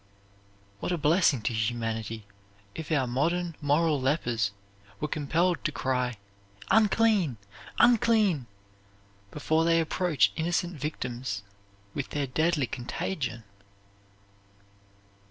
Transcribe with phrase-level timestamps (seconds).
[0.79, 2.25] What a blessing to humanity
[2.73, 4.49] if our modern moral lepers
[4.99, 6.15] were compelled to cry,
[6.71, 7.37] "Unclean,
[7.77, 8.47] unclean,"
[9.29, 11.43] before they approach innocent victims
[11.93, 13.43] with their deadly contagion!